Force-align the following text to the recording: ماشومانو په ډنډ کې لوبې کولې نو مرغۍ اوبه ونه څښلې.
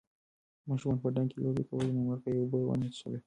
ماشومانو 0.67 1.01
په 1.03 1.09
ډنډ 1.15 1.29
کې 1.33 1.39
لوبې 1.45 1.63
کولې 1.69 1.91
نو 1.95 2.01
مرغۍ 2.07 2.33
اوبه 2.39 2.57
ونه 2.63 2.87
څښلې. 2.97 3.19